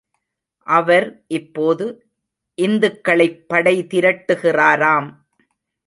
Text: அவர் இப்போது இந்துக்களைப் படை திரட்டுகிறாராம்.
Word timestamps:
அவர் 0.67 1.23
இப்போது 1.27 2.05
இந்துக்களைப் 2.61 3.47
படை 3.47 3.83
திரட்டுகிறாராம். 3.83 5.09